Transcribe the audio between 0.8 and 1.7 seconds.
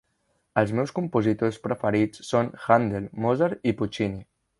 compositors